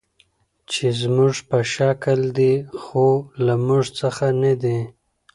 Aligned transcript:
چې 0.71 0.85
زموږ 1.01 1.33
په 1.49 1.57
شکل 1.73 2.19
دي، 2.37 2.53
خو 2.81 3.05
له 3.45 3.53
موږ 3.65 3.83
څخه 3.99 4.25
نه 4.41 4.53
دي. 4.63 4.79